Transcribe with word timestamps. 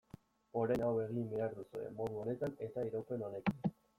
Orain 0.61 0.83
hau 0.85 0.93
egin 1.01 1.27
behar 1.33 1.53
duzue, 1.59 1.91
modu 1.99 2.19
honetan 2.23 2.57
eta 2.69 2.89
iraupen 2.91 3.27
honekin. 3.29 3.77